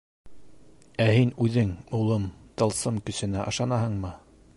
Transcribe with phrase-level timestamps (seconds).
[1.05, 2.25] Ә һин үҙең, улым,
[2.61, 4.13] тылсым көсөнә ышанаһыңмы?